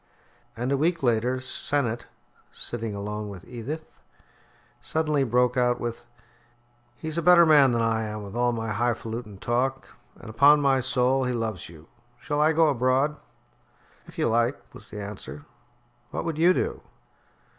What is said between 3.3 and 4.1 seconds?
Edith,